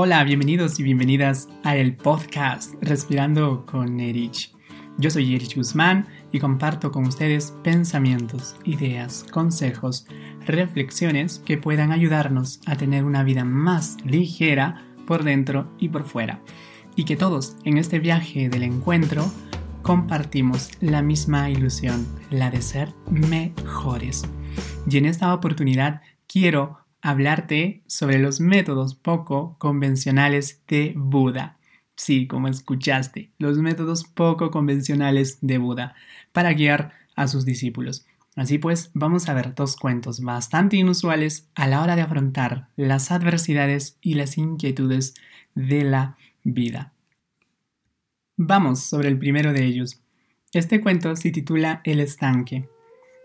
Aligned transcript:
Hola, 0.00 0.22
bienvenidos 0.22 0.78
y 0.78 0.84
bienvenidas 0.84 1.48
a 1.64 1.74
el 1.74 1.96
podcast 1.96 2.72
Respirando 2.80 3.66
con 3.66 3.98
Erich. 3.98 4.52
Yo 4.96 5.10
soy 5.10 5.34
Erich 5.34 5.56
Guzmán 5.56 6.06
y 6.30 6.38
comparto 6.38 6.92
con 6.92 7.04
ustedes 7.04 7.52
pensamientos, 7.64 8.54
ideas, 8.62 9.26
consejos, 9.32 10.06
reflexiones 10.46 11.42
que 11.44 11.58
puedan 11.58 11.90
ayudarnos 11.90 12.60
a 12.66 12.76
tener 12.76 13.02
una 13.02 13.24
vida 13.24 13.44
más 13.44 13.96
ligera 14.04 14.84
por 15.04 15.24
dentro 15.24 15.68
y 15.80 15.88
por 15.88 16.04
fuera. 16.04 16.42
Y 16.94 17.02
que 17.02 17.16
todos 17.16 17.56
en 17.64 17.76
este 17.76 17.98
viaje 17.98 18.48
del 18.48 18.62
encuentro 18.62 19.28
compartimos 19.82 20.70
la 20.80 21.02
misma 21.02 21.50
ilusión, 21.50 22.06
la 22.30 22.52
de 22.52 22.62
ser 22.62 22.94
mejores. 23.10 24.22
Y 24.88 24.96
en 24.96 25.06
esta 25.06 25.34
oportunidad 25.34 26.02
quiero 26.28 26.87
hablarte 27.02 27.82
sobre 27.86 28.18
los 28.18 28.40
métodos 28.40 28.94
poco 28.94 29.56
convencionales 29.58 30.62
de 30.68 30.94
Buda. 30.96 31.58
Sí, 31.96 32.26
como 32.26 32.48
escuchaste, 32.48 33.30
los 33.38 33.58
métodos 33.58 34.04
poco 34.04 34.50
convencionales 34.50 35.38
de 35.40 35.58
Buda 35.58 35.94
para 36.32 36.52
guiar 36.52 36.92
a 37.16 37.28
sus 37.28 37.44
discípulos. 37.44 38.06
Así 38.36 38.58
pues, 38.58 38.90
vamos 38.94 39.28
a 39.28 39.34
ver 39.34 39.54
dos 39.54 39.76
cuentos 39.76 40.20
bastante 40.20 40.76
inusuales 40.76 41.48
a 41.56 41.66
la 41.66 41.82
hora 41.82 41.96
de 41.96 42.02
afrontar 42.02 42.68
las 42.76 43.10
adversidades 43.10 43.98
y 44.00 44.14
las 44.14 44.38
inquietudes 44.38 45.14
de 45.54 45.82
la 45.82 46.16
vida. 46.44 46.92
Vamos 48.36 48.80
sobre 48.80 49.08
el 49.08 49.18
primero 49.18 49.52
de 49.52 49.64
ellos. 49.64 50.00
Este 50.52 50.80
cuento 50.80 51.16
se 51.16 51.32
titula 51.32 51.80
El 51.82 51.98
estanque 51.98 52.68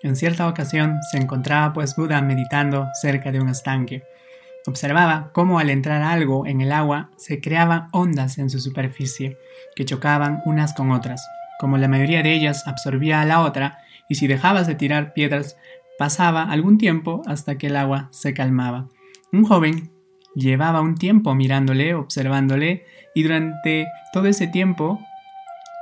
en 0.04 0.16
cierta 0.16 0.48
ocasión 0.48 1.00
se 1.10 1.18
encontraba 1.18 1.74
pues 1.74 1.96
Buda 1.96 2.22
meditando 2.22 2.88
cerca 3.02 3.32
de 3.32 3.40
un 3.40 3.50
estanque. 3.50 4.04
Observaba 4.66 5.32
cómo 5.34 5.60
al 5.60 5.70
entrar 5.70 6.04
algo 6.04 6.46
en 6.46 6.62
el 6.62 6.72
agua 6.72 7.10
se 7.18 7.42
creaban 7.42 7.88
ondas 7.92 8.38
en 8.38 8.50
su 8.50 8.60
superficie 8.60 9.38
que 9.76 9.86
chocaban 9.86 10.42
unas 10.46 10.74
con 10.74 10.92
otras. 10.92 11.26
Como 11.60 11.78
la 11.78 11.88
mayoría 11.88 12.22
de 12.22 12.34
ellas 12.34 12.68
absorbía 12.68 13.22
a 13.22 13.26
la 13.26 13.42
otra, 13.42 13.80
y 14.10 14.16
si 14.16 14.28
dejabas 14.28 14.68
de 14.68 14.76
tirar 14.76 15.14
piedras, 15.14 15.58
pasaba 15.98 16.44
algún 16.44 16.78
tiempo 16.78 17.22
hasta 17.26 17.58
que 17.58 17.68
el 17.68 17.76
agua 17.76 18.10
se 18.12 18.34
calmaba. 18.34 18.90
Un 19.32 19.46
joven 19.46 19.92
llevaba 20.36 20.82
un 20.82 20.96
tiempo 20.96 21.36
mirándole, 21.36 21.94
observándole, 21.96 22.86
y 23.16 23.24
durante 23.24 23.88
todo 24.12 24.28
ese 24.28 24.48
tiempo 24.48 25.00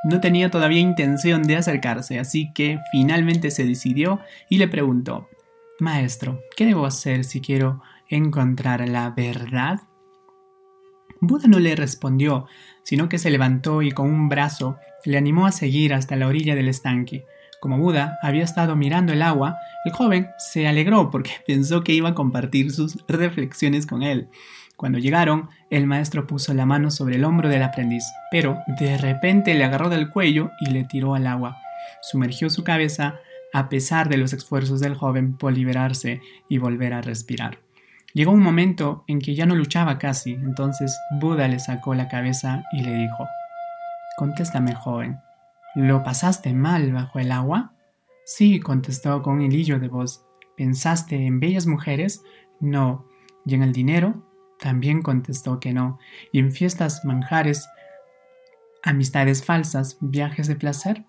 no 0.04 0.20
tenía 0.20 0.50
todavía 0.50 0.80
intención 0.80 1.44
de 1.44 1.58
acercarse, 1.58 2.20
así 2.20 2.52
que 2.54 2.80
finalmente 2.92 3.52
se 3.52 3.66
decidió 3.66 4.20
y 4.50 4.58
le 4.58 4.68
preguntó 4.68 5.30
Maestro, 5.80 6.42
¿qué 6.56 6.66
debo 6.66 6.86
hacer 6.86 7.24
si 7.24 7.42
quiero 7.42 7.82
encontrar 8.08 8.88
la 8.88 9.10
verdad? 9.10 9.82
Buda 11.20 11.48
no 11.48 11.60
le 11.60 11.76
respondió, 11.76 12.46
sino 12.84 13.10
que 13.10 13.20
se 13.20 13.30
levantó 13.30 13.82
y 13.82 13.92
con 13.92 14.08
un 14.08 14.30
brazo 14.30 14.78
le 15.06 15.18
animó 15.18 15.46
a 15.46 15.52
seguir 15.52 15.94
hasta 15.94 16.16
la 16.16 16.28
orilla 16.28 16.56
del 16.56 16.68
estanque. 16.68 17.26
Como 17.60 17.78
Buda 17.78 18.18
había 18.24 18.44
estado 18.44 18.76
mirando 18.76 19.14
el 19.14 19.22
agua, 19.22 19.58
el 19.86 19.92
joven 19.92 20.30
se 20.38 20.68
alegró 20.68 21.10
porque 21.12 21.32
pensó 21.48 21.84
que 21.84 21.94
iba 21.94 22.10
a 22.10 22.16
compartir 22.16 22.72
sus 22.72 22.98
reflexiones 23.08 23.86
con 23.86 24.04
él. 24.04 24.30
Cuando 24.76 24.98
llegaron, 24.98 25.50
el 25.72 25.88
maestro 25.88 26.27
puso 26.27 26.53
la 26.53 26.66
mano 26.66 26.91
sobre 26.91 27.16
el 27.16 27.23
hombro 27.23 27.47
del 27.50 27.64
aprendiz, 27.64 28.03
pero 28.30 28.59
de 28.67 28.97
repente 28.97 29.53
le 29.53 29.64
agarró 29.64 29.89
del 29.89 30.09
cuello 30.09 30.52
y 30.59 30.69
le 30.69 30.83
tiró 30.83 31.16
al 31.16 31.25
agua. 31.25 31.58
Sumergió 32.02 32.50
su 32.50 32.64
cabeza 32.64 33.16
a 33.53 33.69
pesar 33.69 34.09
de 34.09 34.17
los 34.17 34.33
esfuerzos 34.33 34.81
del 34.81 34.95
joven 34.95 35.38
por 35.38 35.53
liberarse 35.53 36.22
y 36.49 36.58
volver 36.58 36.94
a 36.94 37.02
respirar. 37.02 37.59
Llegó 38.14 38.31
un 38.31 38.42
momento 38.42 39.05
en 39.08 39.19
que 39.19 39.33
ya 39.33 39.45
no 39.45 39.55
luchaba 39.55 39.97
casi, 39.97 40.33
entonces 40.33 40.99
Buda 41.19 41.47
le 41.47 41.59
sacó 41.59 41.95
la 41.95 42.09
cabeza 42.09 42.64
y 42.73 42.81
le 42.81 42.94
dijo, 42.94 43.27
Contéstame, 44.17 44.75
joven, 44.75 45.19
¿lo 45.73 46.03
pasaste 46.03 46.53
mal 46.53 46.92
bajo 46.92 47.20
el 47.20 47.31
agua? 47.31 47.73
Sí, 48.26 48.60
contestó 48.60 49.21
con 49.21 49.42
hilillo 49.42 49.80
de 49.80 49.87
voz. 49.87 50.26
¿Pensaste 50.58 51.15
en 51.26 51.39
bellas 51.39 51.65
mujeres? 51.65 52.21
No. 52.60 53.05
¿Y 53.45 53.55
en 53.55 53.64
el 53.64 53.71
dinero? 53.71 54.30
También 54.61 55.02
contestó 55.02 55.60
que 55.60 55.73
no, 55.73 55.98
y 56.32 56.38
en 56.38 56.52
fiestas 56.52 57.04
manjares, 57.04 57.67
amistades 58.83 59.44
falsas, 59.44 59.98
viajes 60.02 60.48
de 60.48 60.55
placer. 60.55 61.04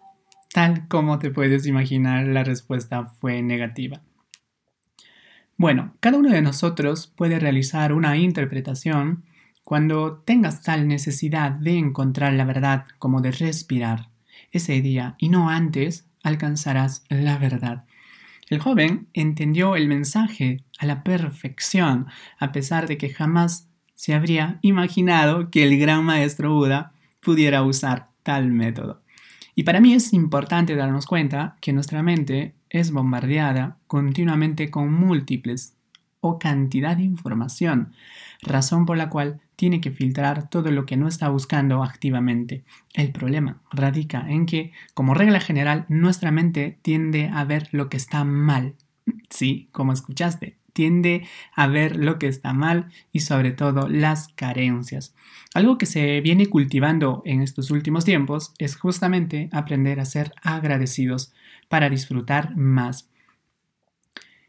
Tal 0.55 0.89
como 0.89 1.19
te 1.19 1.31
puedes 1.31 1.67
imaginar, 1.67 2.27
la 2.27 2.45
respuesta 2.45 3.05
fue 3.21 3.43
negativa. 3.43 4.01
Bueno, 5.59 5.95
cada 6.01 6.17
uno 6.17 6.31
de 6.31 6.41
nosotros 6.41 7.13
puede 7.15 7.39
realizar 7.39 7.93
una 7.93 8.17
interpretación 8.17 9.25
cuando 9.65 10.23
tengas 10.25 10.63
tal 10.63 10.89
necesidad 10.89 11.51
de 11.51 11.77
encontrar 11.77 12.33
la 12.33 12.47
verdad 12.47 12.87
como 12.99 13.21
de 13.21 13.33
respirar. 13.33 14.09
Ese 14.51 14.81
día 14.81 15.15
y 15.19 15.29
no 15.29 15.51
antes 15.51 16.07
alcanzarás 16.23 17.05
la 17.11 17.37
verdad. 17.37 17.85
El 18.49 18.59
joven 18.59 19.09
entendió 19.15 19.77
el 19.77 19.89
mensaje 19.89 20.65
a 20.79 20.87
la 20.87 21.03
perfección, 21.03 22.07
a 22.39 22.53
pesar 22.53 22.87
de 22.87 22.99
que 22.99 23.11
jamás 23.11 23.69
se 23.95 24.15
habría 24.15 24.59
imaginado 24.63 25.51
que 25.51 25.63
el 25.63 25.79
gran 25.79 26.05
maestro 26.05 26.55
Buda 26.55 26.93
pudiera 27.21 27.63
usar 27.63 28.09
tal 28.23 28.51
método. 28.51 29.03
Y 29.55 29.65
para 29.65 29.81
mí 29.81 29.95
es 29.95 30.13
importante 30.13 30.77
darnos 30.77 31.07
cuenta 31.07 31.57
que 31.61 31.73
nuestra 31.73 32.03
mente 32.03 32.55
es 32.71 32.91
bombardeada 32.91 33.77
continuamente 33.87 34.71
con 34.71 34.93
múltiples 34.93 35.75
o 36.21 36.39
cantidad 36.39 36.97
de 36.97 37.03
información, 37.03 37.93
razón 38.43 38.87
por 38.87 38.97
la 38.97 39.11
cual 39.11 39.41
tiene 39.63 39.81
que 39.81 39.93
filtrar 39.93 40.51
todo 40.51 40.73
lo 40.73 40.87
que 40.87 40.97
no 40.97 41.07
está 41.07 41.29
buscando 41.29 41.85
activamente. 41.85 42.65
El 42.95 43.13
problema 43.13 43.63
radica 43.71 44.29
en 44.29 44.45
que, 44.45 44.73
como 44.93 45.15
regla 45.15 45.39
general, 45.39 45.87
nuestra 45.89 46.33
mente 46.33 46.81
tiende 46.83 47.31
a 47.33 47.45
ver 47.45 47.69
lo 47.71 47.89
que 47.89 47.97
está 47.97 48.25
mal. 48.25 48.75
Sí, 49.31 49.69
como 49.71 49.93
escuchaste, 49.93 50.57
tiende 50.73 51.29
a 51.55 51.69
ver 51.69 51.95
lo 51.95 52.19
que 52.19 52.27
está 52.27 52.53
mal 52.53 52.91
y 53.13 53.21
sobre 53.21 53.53
todo 53.53 53.89
las 53.89 54.27
carencias. 54.35 55.15
Algo 55.55 55.79
que 55.79 55.87
se 55.87 56.21
viene 56.23 56.47
cultivando 56.47 57.23
en 57.25 57.41
estos 57.41 57.71
últimos 57.71 58.05
tiempos 58.05 58.55
es 58.59 58.75
justamente 58.75 59.49
aprender 59.53 60.01
a 60.01 60.07
ser 60.07 60.33
agradecidos 60.43 61.33
para 61.69 61.89
disfrutar 61.89 62.57
más. 62.57 63.09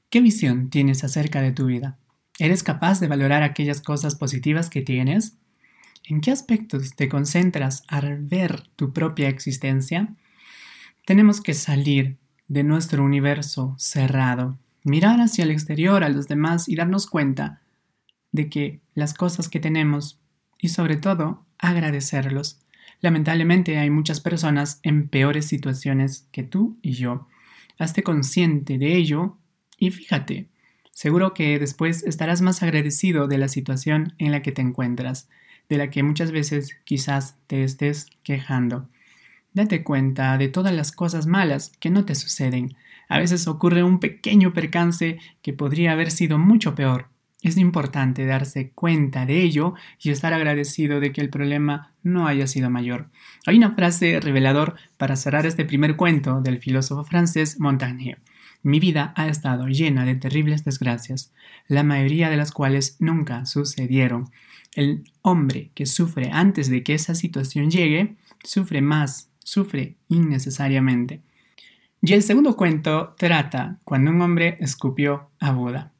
¿Qué 0.10 0.22
visión 0.22 0.72
tienes 0.72 1.04
acerca 1.04 1.40
de 1.44 1.52
tu 1.52 1.68
vida? 1.68 2.00
¿Eres 2.40 2.64
capaz 2.64 3.00
de 3.00 3.08
valorar 3.08 3.44
aquellas 3.44 3.82
cosas 3.82 4.16
positivas 4.16 4.70
que 4.70 4.82
tienes? 4.82 5.38
¿En 6.06 6.20
qué 6.20 6.32
aspectos 6.32 6.96
te 6.96 7.08
concentras 7.08 7.84
al 7.88 8.24
ver 8.24 8.64
tu 8.76 8.92
propia 8.92 9.30
existencia? 9.30 10.16
Tenemos 11.06 11.42
que 11.42 11.54
salir 11.54 12.18
de 12.48 12.64
nuestro 12.64 13.04
universo 13.04 13.76
cerrado, 13.78 14.58
mirar 14.84 15.20
hacia 15.22 15.44
el 15.44 15.52
exterior 15.52 16.04
a 16.04 16.10
los 16.10 16.28
demás 16.28 16.68
y 16.68 16.76
darnos 16.76 17.08
cuenta 17.08 17.62
de 18.32 18.50
que 18.50 18.80
las 18.96 19.14
cosas 19.14 19.48
que 19.48 19.60
tenemos 19.60 20.20
y 20.58 20.70
sobre 20.70 20.98
todo 20.98 21.46
agradecerlos. 21.60 22.60
Lamentablemente 23.00 23.78
hay 23.78 23.90
muchas 23.90 24.20
personas 24.22 24.80
en 24.82 25.08
peores 25.08 25.46
situaciones 25.46 26.28
que 26.32 26.44
tú 26.44 26.78
y 26.82 26.94
yo. 26.94 27.28
Hazte 27.78 28.02
consciente 28.02 28.78
de 28.78 28.96
ello 28.96 29.38
y 29.78 29.92
fíjate, 29.92 30.48
seguro 30.94 31.34
que 31.34 31.60
después 31.60 32.04
estarás 32.04 32.42
más 32.42 32.64
agradecido 32.64 33.28
de 33.28 33.38
la 33.38 33.50
situación 33.50 34.14
en 34.18 34.32
la 34.32 34.42
que 34.42 34.52
te 34.52 34.62
encuentras, 34.62 35.28
de 35.68 35.78
la 35.78 35.90
que 35.90 36.04
muchas 36.04 36.32
veces 36.32 36.78
quizás 36.86 37.38
te 37.48 37.64
estés 37.64 38.08
quejando. 38.24 38.88
Date 39.54 39.84
cuenta 39.84 40.38
de 40.38 40.48
todas 40.48 40.74
las 40.74 40.92
cosas 40.92 41.28
malas 41.28 41.74
que 41.80 41.90
no 41.90 42.06
te 42.06 42.16
suceden. 42.16 42.76
A 43.10 43.20
veces 43.20 43.48
ocurre 43.48 43.84
un 43.84 44.00
pequeño 44.00 44.54
percance 44.54 45.20
que 45.42 45.54
podría 45.54 45.92
haber 45.92 46.10
sido 46.10 46.38
mucho 46.38 46.74
peor. 46.74 47.08
Es 47.42 47.58
importante 47.58 48.26
darse 48.26 48.72
cuenta 48.72 49.26
de 49.26 49.42
ello 49.42 49.74
y 50.00 50.12
estar 50.12 50.34
agradecido 50.34 51.00
de 51.00 51.12
que 51.12 51.22
el 51.22 51.30
problema 51.30 51.92
no 52.02 52.26
haya 52.26 52.48
sido 52.48 52.70
mayor. 52.70 53.10
Hay 53.46 53.58
una 53.58 53.76
frase 53.76 54.20
revelador 54.22 54.76
para 54.98 55.18
cerrar 55.18 55.46
este 55.46 55.66
primer 55.66 55.98
cuento 55.98 56.42
del 56.42 56.60
filósofo 56.60 57.04
francés 57.04 57.60
Montaigne. 57.60 58.18
Mi 58.64 58.80
vida 58.80 59.14
ha 59.16 59.28
estado 59.28 59.68
llena 59.68 60.06
de 60.06 60.16
terribles 60.16 60.64
desgracias, 60.64 61.34
la 61.68 61.84
mayoría 61.84 62.30
de 62.30 62.38
las 62.38 62.52
cuales 62.52 62.96
nunca 63.00 63.46
sucedieron. 63.46 64.32
El 64.74 65.04
hombre 65.22 65.72
que 65.76 65.86
sufre 65.86 66.32
antes 66.32 66.70
de 66.70 66.82
que 66.82 66.96
esa 66.96 67.14
situación 67.14 67.70
llegue, 67.70 68.16
sufre 68.44 68.82
más, 68.82 69.30
sufre 69.40 69.98
innecesariamente. 70.08 71.22
Y 72.02 72.14
el 72.14 72.24
segundo 72.24 72.58
cuento 72.58 73.16
trata 73.18 73.80
cuando 73.84 74.12
un 74.12 74.22
hombre 74.22 74.58
escupió 74.60 75.30
a 75.40 75.52
Buda. 75.52 75.93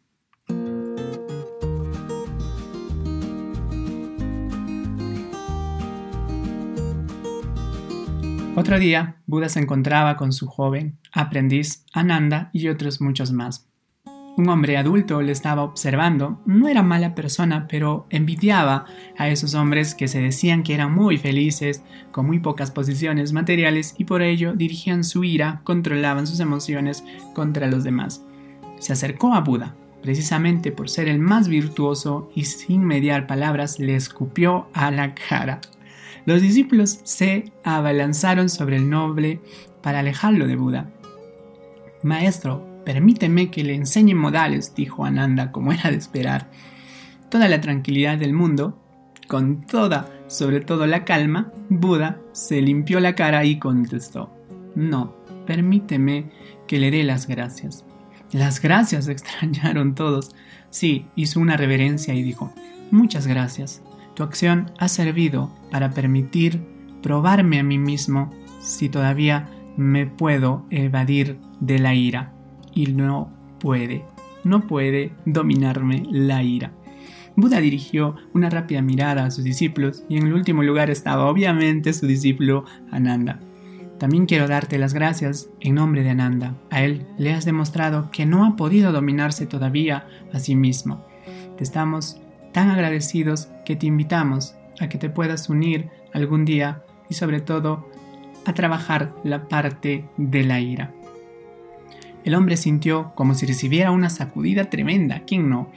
Otro 8.56 8.78
día, 8.78 9.16
Buda 9.26 9.50
se 9.50 9.60
encontraba 9.60 10.16
con 10.16 10.32
su 10.32 10.46
joven 10.46 11.00
aprendiz 11.12 11.86
Ananda 11.92 12.52
y 12.54 12.68
otros 12.68 13.02
muchos 13.02 13.32
más. 13.32 13.68
Un 14.38 14.48
hombre 14.48 14.78
adulto 14.78 15.24
le 15.24 15.32
estaba 15.32 15.64
observando. 15.64 16.40
No 16.46 16.68
era 16.68 16.84
mala 16.84 17.16
persona, 17.16 17.68
pero 17.68 18.06
envidiaba 18.12 18.86
a 19.18 19.30
esos 19.30 19.56
hombres 19.56 19.96
que 19.96 20.08
se 20.08 20.22
decían 20.22 20.62
que 20.62 20.76
eran 20.76 20.94
muy 20.94 21.18
felices, 21.18 21.82
con 22.12 22.28
muy 22.28 22.40
pocas 22.40 22.70
posiciones 22.70 23.34
materiales 23.34 23.96
y 23.98 24.06
por 24.06 24.22
ello 24.22 24.54
dirigían 24.54 25.04
su 25.04 25.24
ira, 25.24 25.62
controlaban 25.64 26.28
sus 26.28 26.40
emociones 26.40 27.04
contra 27.34 27.68
los 27.68 27.84
demás. 27.84 28.24
Se 28.78 28.94
acercó 28.94 29.34
a 29.34 29.42
Buda, 29.42 29.76
precisamente 30.04 30.72
por 30.72 30.90
ser 30.90 31.08
el 31.08 31.18
más 31.18 31.48
virtuoso 31.48 32.30
y 32.36 32.46
sin 32.46 32.86
mediar 32.86 33.26
palabras 33.26 33.80
le 33.80 33.96
escupió 33.96 34.68
a 34.74 34.92
la 34.92 35.16
cara. 35.16 35.60
Los 36.26 36.42
discípulos 36.42 37.00
se 37.04 37.52
abalanzaron 37.64 38.50
sobre 38.50 38.78
el 38.78 38.90
noble 38.90 39.40
para 39.82 40.00
alejarlo 40.00 40.48
de 40.48 40.56
Buda. 40.56 40.90
Maestro, 42.02 42.74
Permíteme 42.86 43.50
que 43.50 43.64
le 43.64 43.76
enseñe 43.76 44.14
modales, 44.14 44.76
dijo 44.76 45.06
Ananda, 45.06 45.52
como 45.52 45.72
era 45.72 45.90
de 45.90 45.98
esperar. 45.98 46.50
Toda 47.30 47.48
la 47.48 47.62
tranquilidad 47.62 48.18
del 48.18 48.34
mundo, 48.34 48.78
con 49.28 49.62
toda, 49.66 50.10
sobre 50.28 50.60
todo 50.60 50.86
la 50.86 51.06
calma, 51.06 51.52
Buda 51.70 52.20
se 52.34 52.62
limpió 52.62 53.00
la 53.00 53.16
cara 53.16 53.46
y 53.46 53.58
contestó, 53.58 54.34
No, 54.76 55.16
permíteme 55.48 56.30
que 56.68 56.80
le 56.80 56.92
dé 56.92 57.04
las 57.04 57.28
gracias. 57.28 57.86
Las 58.32 58.62
gracias 58.62 59.08
extrañaron 59.08 59.96
todos. 59.96 60.36
Sí, 60.70 61.06
hizo 61.16 61.40
una 61.40 61.56
reverencia 61.56 62.14
y 62.14 62.22
dijo, 62.22 62.52
Muchas 62.92 63.28
gracias. 63.28 63.82
Tu 64.16 64.24
acción 64.24 64.72
ha 64.78 64.88
servido 64.88 65.52
para 65.72 65.92
permitir 65.92 66.62
probarme 67.02 67.60
a 67.60 67.64
mí 67.64 67.78
mismo 67.78 68.30
si 68.62 68.90
todavía 68.90 69.50
me 69.76 70.06
puedo 70.06 70.66
evadir 70.70 71.40
de 71.60 71.80
la 71.80 71.96
ira 71.96 72.34
y 72.74 72.88
no 72.88 73.32
puede, 73.60 74.06
no 74.44 74.68
puede 74.68 75.14
dominarme 75.26 76.04
la 76.10 76.44
ira. 76.44 76.72
Buda 77.36 77.60
dirigió 77.60 78.16
una 78.34 78.50
rápida 78.50 78.82
mirada 78.82 79.26
a 79.26 79.32
sus 79.32 79.44
discípulos 79.44 80.04
y 80.08 80.18
en 80.18 80.28
el 80.28 80.34
último 80.34 80.62
lugar 80.62 80.92
estaba 80.92 81.26
obviamente 81.26 81.94
su 81.94 82.06
discípulo 82.06 82.66
Ananda. 82.92 83.40
También 83.98 84.26
quiero 84.26 84.48
darte 84.48 84.78
las 84.78 84.94
gracias 84.94 85.50
en 85.60 85.76
nombre 85.76 86.04
de 86.04 86.12
Ananda. 86.12 86.56
A 86.70 86.84
él 86.84 87.06
le 87.18 87.34
has 87.34 87.46
demostrado 87.46 88.12
que 88.12 88.26
no 88.26 88.46
ha 88.46 88.56
podido 88.56 88.92
dominarse 88.92 89.48
todavía 89.48 90.08
a 90.32 90.40
sí 90.40 90.56
mismo. 90.56 91.06
Te 91.58 91.64
estamos 91.64 92.20
tan 92.54 92.70
agradecidos 92.70 93.50
que 93.66 93.76
te 93.76 93.88
invitamos 93.88 94.56
a 94.80 94.88
que 94.88 94.98
te 94.98 95.10
puedas 95.10 95.50
unir 95.50 95.90
algún 96.14 96.46
día 96.46 96.84
y 97.10 97.16
sobre 97.16 97.42
todo 97.42 97.90
a 98.46 98.54
trabajar 98.54 99.14
la 99.24 99.48
parte 99.48 100.06
de 100.18 100.44
la 100.44 100.60
ira. 100.60 100.92
El 102.24 102.36
hombre 102.36 102.56
sintió 102.56 103.14
como 103.16 103.34
si 103.34 103.46
recibiera 103.46 103.92
una 103.92 104.10
sacudida 104.10 104.70
tremenda, 104.70 105.24
¿quién 105.26 105.50
no? 105.50 105.70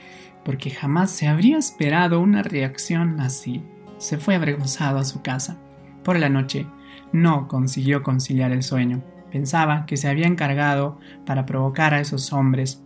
Porque 0.45 0.69
jamás 0.69 1.11
se 1.11 1.27
habría 1.27 1.57
esperado 1.57 2.21
una 2.21 2.41
reacción 2.41 3.19
así. 3.19 3.61
Se 3.97 4.17
fue 4.17 4.35
avergonzado 4.35 4.97
a 4.97 5.03
su 5.03 5.21
casa. 5.21 5.57
Por 6.03 6.17
la 6.17 6.29
noche, 6.29 6.65
no 7.11 7.47
consiguió 7.49 8.01
conciliar 8.01 8.51
el 8.51 8.63
sueño. 8.63 9.03
Pensaba 9.31 9.85
que 9.85 9.97
se 9.97 10.07
había 10.07 10.27
encargado 10.27 10.99
para 11.25 11.45
provocar 11.45 11.93
a 11.93 11.99
esos 11.99 12.31
hombres. 12.31 12.81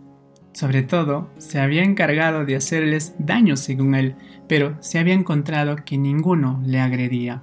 Sobre 0.52 0.82
todo, 0.82 1.30
se 1.38 1.60
había 1.60 1.82
encargado 1.82 2.44
de 2.44 2.56
hacerles 2.56 3.14
daño 3.18 3.56
según 3.56 3.94
él, 3.94 4.14
pero 4.48 4.76
se 4.80 4.98
había 4.98 5.14
encontrado 5.14 5.76
que 5.76 5.96
ninguno 5.96 6.62
le 6.64 6.78
agredía 6.78 7.42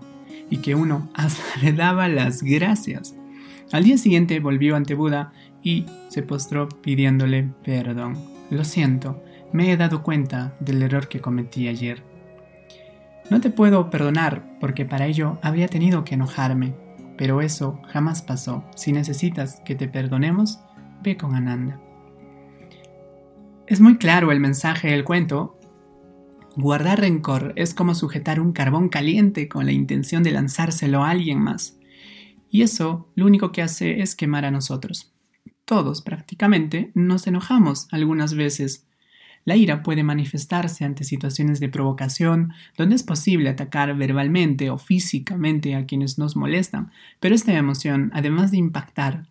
y 0.49 0.57
que 0.57 0.75
uno 0.75 1.09
hasta 1.15 1.43
le 1.61 1.73
daba 1.73 2.07
las 2.07 2.43
gracias. 2.43 3.15
Al 3.71 3.83
día 3.83 3.97
siguiente 3.97 4.39
volvió 4.39 4.75
ante 4.75 4.95
Buda 4.95 5.31
y 5.61 5.85
se 6.07 6.23
postró 6.23 6.69
pidiéndole 6.69 7.49
perdón. 7.63 8.17
Lo 8.49 8.63
siento, 8.63 9.23
me 9.51 9.71
he 9.71 9.77
dado 9.77 10.03
cuenta 10.03 10.55
del 10.59 10.81
error 10.81 11.07
que 11.07 11.19
cometí 11.19 11.67
ayer. 11.67 12.03
No 13.29 13.41
te 13.41 13.51
puedo 13.51 13.89
perdonar 13.91 14.57
porque 14.59 14.85
para 14.85 15.05
ello 15.05 15.37
habría 15.43 15.67
tenido 15.67 16.03
que 16.03 16.15
enojarme, 16.15 16.73
pero 17.17 17.41
eso 17.41 17.79
jamás 17.87 18.23
pasó. 18.23 18.63
Si 18.75 18.91
necesitas 18.91 19.61
que 19.65 19.75
te 19.75 19.87
perdonemos, 19.87 20.59
ve 21.03 21.15
con 21.15 21.35
Ananda. 21.35 21.79
Es 23.69 23.79
muy 23.79 23.97
claro 23.97 24.31
el 24.31 24.39
mensaje 24.39 24.87
del 24.87 25.03
cuento. 25.03 25.55
Guardar 26.55 27.01
rencor 27.01 27.53
es 27.55 27.75
como 27.75 27.93
sujetar 27.93 28.39
un 28.39 28.51
carbón 28.51 28.89
caliente 28.89 29.47
con 29.47 29.67
la 29.67 29.71
intención 29.71 30.23
de 30.23 30.31
lanzárselo 30.31 31.03
a 31.03 31.11
alguien 31.11 31.39
más. 31.39 31.77
Y 32.49 32.63
eso 32.63 33.11
lo 33.13 33.27
único 33.27 33.51
que 33.51 33.61
hace 33.61 34.01
es 34.01 34.15
quemar 34.15 34.43
a 34.43 34.49
nosotros. 34.49 35.13
Todos 35.65 36.01
prácticamente 36.01 36.89
nos 36.95 37.27
enojamos 37.27 37.87
algunas 37.91 38.33
veces. 38.33 38.87
La 39.45 39.55
ira 39.55 39.83
puede 39.83 40.01
manifestarse 40.01 40.83
ante 40.83 41.03
situaciones 41.03 41.59
de 41.59 41.69
provocación, 41.69 42.53
donde 42.75 42.95
es 42.95 43.03
posible 43.03 43.51
atacar 43.51 43.95
verbalmente 43.95 44.71
o 44.71 44.79
físicamente 44.79 45.75
a 45.75 45.85
quienes 45.85 46.17
nos 46.17 46.35
molestan, 46.35 46.91
pero 47.19 47.35
esta 47.35 47.53
emoción, 47.53 48.09
además 48.15 48.49
de 48.49 48.57
impactar 48.57 49.27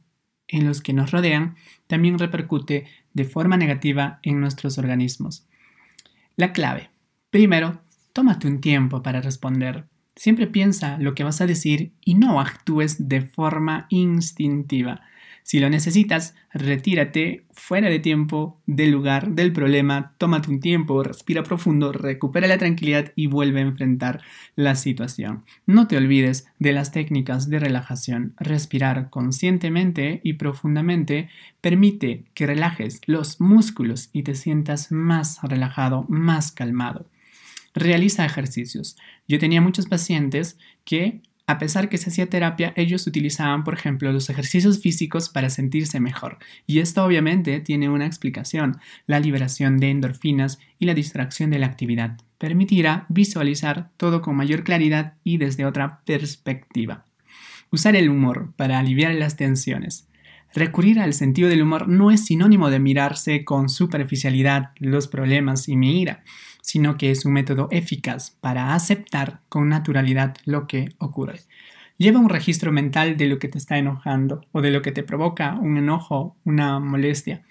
en 0.46 0.64
los 0.64 0.80
que 0.80 0.92
nos 0.92 1.10
rodean, 1.10 1.56
también 1.86 2.18
repercute 2.18 2.86
de 3.18 3.24
forma 3.24 3.56
negativa 3.56 4.20
en 4.22 4.40
nuestros 4.40 4.78
organismos. 4.78 5.44
La 6.36 6.52
clave. 6.52 6.88
Primero, 7.30 7.82
tómate 8.12 8.46
un 8.46 8.60
tiempo 8.60 9.02
para 9.02 9.20
responder. 9.20 9.86
Siempre 10.14 10.46
piensa 10.46 10.98
lo 10.98 11.16
que 11.16 11.24
vas 11.24 11.40
a 11.40 11.46
decir 11.46 11.92
y 12.04 12.14
no 12.14 12.40
actúes 12.40 13.08
de 13.08 13.22
forma 13.22 13.86
instintiva. 13.90 15.00
Si 15.42 15.60
lo 15.60 15.70
necesitas, 15.70 16.34
retírate 16.52 17.44
fuera 17.50 17.88
de 17.88 17.98
tiempo 17.98 18.60
del 18.66 18.90
lugar 18.90 19.30
del 19.30 19.52
problema, 19.52 20.14
tómate 20.18 20.50
un 20.50 20.60
tiempo, 20.60 21.02
respira 21.02 21.42
profundo, 21.42 21.92
recupera 21.92 22.46
la 22.46 22.58
tranquilidad 22.58 23.12
y 23.16 23.26
vuelve 23.28 23.60
a 23.60 23.64
enfrentar 23.64 24.20
la 24.56 24.74
situación. 24.74 25.44
No 25.66 25.88
te 25.88 25.96
olvides 25.96 26.46
de 26.58 26.72
las 26.72 26.92
técnicas 26.92 27.48
de 27.48 27.58
relajación. 27.58 28.34
Respirar 28.38 29.10
conscientemente 29.10 30.20
y 30.22 30.34
profundamente 30.34 31.28
permite 31.60 32.24
que 32.34 32.46
relajes 32.46 33.00
los 33.06 33.40
músculos 33.40 34.10
y 34.12 34.22
te 34.22 34.34
sientas 34.34 34.92
más 34.92 35.40
relajado, 35.42 36.04
más 36.08 36.52
calmado 36.52 37.06
realiza 37.74 38.24
ejercicios. 38.24 38.96
Yo 39.26 39.38
tenía 39.38 39.60
muchos 39.60 39.86
pacientes 39.86 40.58
que, 40.84 41.20
a 41.48 41.56
pesar 41.56 41.88
que 41.88 41.96
se 41.96 42.10
hacía 42.10 42.28
terapia, 42.28 42.74
ellos 42.76 43.06
utilizaban, 43.06 43.64
por 43.64 43.72
ejemplo, 43.72 44.12
los 44.12 44.28
ejercicios 44.28 44.82
físicos 44.82 45.30
para 45.30 45.48
sentirse 45.48 45.98
mejor. 45.98 46.36
Y 46.66 46.80
esto 46.80 47.02
obviamente 47.02 47.58
tiene 47.60 47.88
una 47.88 48.04
explicación, 48.04 48.76
la 49.06 49.18
liberación 49.18 49.78
de 49.78 49.88
endorfinas 49.88 50.58
y 50.78 50.84
la 50.84 50.92
distracción 50.92 51.48
de 51.48 51.58
la 51.58 51.64
actividad. 51.64 52.18
Permitirá 52.36 53.06
visualizar 53.08 53.88
todo 53.96 54.20
con 54.20 54.36
mayor 54.36 54.62
claridad 54.62 55.14
y 55.24 55.38
desde 55.38 55.64
otra 55.64 56.02
perspectiva. 56.04 57.06
Usar 57.70 57.96
el 57.96 58.10
humor 58.10 58.52
para 58.56 58.78
aliviar 58.78 59.14
las 59.14 59.36
tensiones. 59.36 60.06
Recurrir 60.54 60.98
al 60.98 61.12
sentido 61.12 61.48
del 61.48 61.62
humor 61.62 61.88
no 61.88 62.10
es 62.10 62.24
sinónimo 62.24 62.70
de 62.70 62.80
mirarse 62.80 63.44
con 63.44 63.68
superficialidad 63.68 64.70
los 64.78 65.06
problemas 65.06 65.68
y 65.68 65.76
mi 65.76 66.00
ira, 66.00 66.24
sino 66.62 66.96
que 66.96 67.10
es 67.10 67.24
un 67.24 67.34
método 67.34 67.68
eficaz 67.70 68.36
para 68.40 68.74
aceptar 68.74 69.40
con 69.48 69.68
naturalidad 69.68 70.36
lo 70.44 70.66
que 70.66 70.90
ocurre. 70.98 71.40
Lleva 71.98 72.20
un 72.20 72.28
registro 72.28 72.72
mental 72.72 73.16
de 73.16 73.26
lo 73.26 73.38
que 73.38 73.48
te 73.48 73.58
está 73.58 73.76
enojando 73.76 74.40
o 74.52 74.62
de 74.62 74.70
lo 74.70 74.82
que 74.82 74.92
te 74.92 75.02
provoca 75.02 75.54
un 75.54 75.76
enojo, 75.76 76.36
una 76.44 76.78
molestia. 76.78 77.42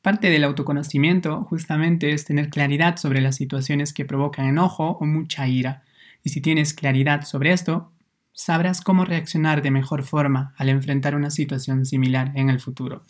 Parte 0.00 0.30
del 0.30 0.44
autoconocimiento 0.44 1.44
justamente 1.44 2.12
es 2.12 2.24
tener 2.24 2.48
claridad 2.48 2.96
sobre 2.96 3.20
las 3.20 3.36
situaciones 3.36 3.92
que 3.92 4.04
provocan 4.04 4.46
enojo 4.46 4.96
o 5.00 5.04
mucha 5.04 5.46
ira. 5.46 5.82
Y 6.24 6.30
si 6.30 6.40
tienes 6.40 6.74
claridad 6.74 7.22
sobre 7.22 7.52
esto, 7.52 7.91
sabrás 8.32 8.80
cómo 8.80 9.04
reaccionar 9.04 9.62
de 9.62 9.70
mejor 9.70 10.04
forma 10.04 10.54
al 10.56 10.68
enfrentar 10.68 11.14
una 11.14 11.30
situación 11.30 11.84
similar 11.84 12.32
en 12.34 12.48
el 12.48 12.60
futuro. 12.60 13.04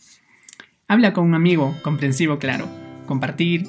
Habla 0.89 1.13
con 1.13 1.25
un 1.25 1.35
amigo 1.35 1.75
comprensivo 1.83 2.39
claro. 2.39 2.69
Compartir, 3.07 3.67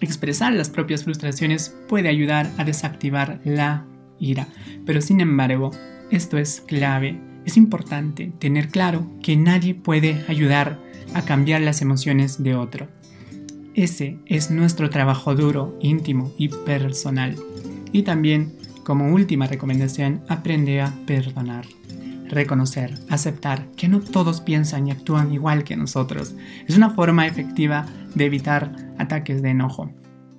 expresar 0.00 0.52
las 0.52 0.70
propias 0.70 1.04
frustraciones 1.04 1.76
puede 1.88 2.08
ayudar 2.08 2.50
a 2.58 2.64
desactivar 2.64 3.40
la 3.44 3.86
ira. 4.18 4.48
Pero 4.86 5.00
sin 5.00 5.20
embargo, 5.20 5.70
esto 6.10 6.38
es 6.38 6.60
clave. 6.60 7.20
Es 7.44 7.56
importante 7.56 8.32
tener 8.38 8.68
claro 8.68 9.10
que 9.22 9.36
nadie 9.36 9.74
puede 9.74 10.24
ayudar 10.28 10.78
a 11.14 11.22
cambiar 11.22 11.60
las 11.60 11.82
emociones 11.82 12.42
de 12.42 12.54
otro. 12.54 12.88
Ese 13.74 14.18
es 14.26 14.50
nuestro 14.50 14.90
trabajo 14.90 15.34
duro, 15.34 15.78
íntimo 15.80 16.32
y 16.36 16.48
personal. 16.48 17.36
Y 17.92 18.02
también 18.02 18.59
como 18.90 19.12
última 19.12 19.46
recomendación, 19.46 20.20
aprende 20.28 20.80
a 20.80 20.92
perdonar. 21.06 21.64
Reconocer, 22.28 22.92
aceptar 23.08 23.70
que 23.76 23.86
no 23.86 24.00
todos 24.00 24.40
piensan 24.40 24.88
y 24.88 24.90
actúan 24.90 25.32
igual 25.32 25.62
que 25.62 25.76
nosotros. 25.76 26.34
Es 26.66 26.76
una 26.76 26.90
forma 26.90 27.28
efectiva 27.28 27.86
de 28.16 28.24
evitar 28.24 28.74
ataques 28.98 29.42
de 29.42 29.50
enojo. 29.50 29.92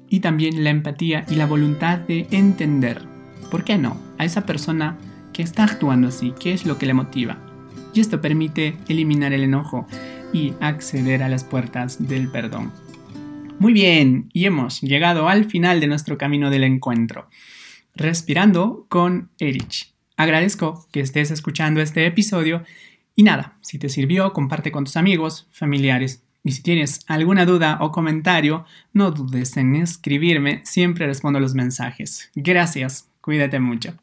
Y 0.10 0.20
también 0.20 0.65
la 0.65 0.70
empatía 0.70 1.24
y 1.29 1.36
la 1.36 1.46
voluntad 1.46 2.00
de 2.00 2.27
entender, 2.31 3.01
¿por 3.50 3.63
qué 3.63 3.77
no?, 3.77 3.96
a 4.17 4.25
esa 4.25 4.46
persona 4.46 4.98
que 5.31 5.43
está 5.43 5.63
actuando 5.63 6.10
así, 6.10 6.34
qué 6.38 6.51
es 6.51 6.65
lo 6.65 6.77
que 6.77 6.88
le 6.88 6.93
motiva. 6.93 7.38
Y 7.93 8.01
esto 8.01 8.20
permite 8.20 8.75
eliminar 8.89 9.31
el 9.31 9.46
enojo 9.46 9.88
y 10.34 10.55
acceder 10.60 11.24
a 11.24 11.29
las 11.29 11.46
puertas 11.46 12.05
del 12.05 12.29
perdón. 12.29 12.74
Muy 13.60 13.72
bien, 13.72 14.29
y 14.34 14.43
hemos 14.43 14.81
llegado 14.81 15.29
al 15.29 15.46
final 15.46 15.79
de 15.79 15.88
nuestro 15.88 16.17
camino 16.17 16.50
del 16.50 16.65
encuentro. 16.65 17.29
Respirando 17.95 18.86
con 18.89 19.29
Erich. 19.39 19.93
Agradezco 20.17 20.88
que 20.91 21.01
estés 21.01 21.31
escuchando 21.31 21.81
este 21.81 22.05
episodio 22.05 22.63
y 23.15 23.24
nada, 23.24 23.57
si 23.62 23.77
te 23.79 23.89
sirvió, 23.89 24.33
comparte 24.33 24.71
con 24.71 24.86
tus 24.86 24.98
amigos, 24.98 25.48
familiares. 25.51 26.24
Y 26.43 26.53
si 26.53 26.63
tienes 26.63 27.01
alguna 27.07 27.45
duda 27.45 27.77
o 27.81 27.91
comentario, 27.91 28.65
no 28.93 29.12
dudes 29.12 29.57
en 29.57 29.75
escribirme, 29.75 30.62
siempre 30.63 31.05
respondo 31.05 31.39
los 31.39 31.53
mensajes. 31.53 32.31
Gracias, 32.36 33.10
cuídate 33.21 33.60
mucho. 33.60 33.93